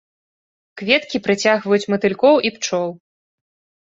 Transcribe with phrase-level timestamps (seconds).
[0.81, 2.89] Кветкі прыцягваюць матылькоў і пчол.